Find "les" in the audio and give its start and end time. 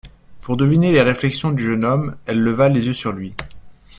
0.91-1.03, 2.69-2.87